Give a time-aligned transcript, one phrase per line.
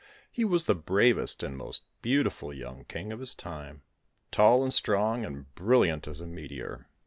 [0.31, 3.83] He was the bravest and most beautiful young king of his time
[4.31, 6.89] tall and strong and brilliant as a meteor.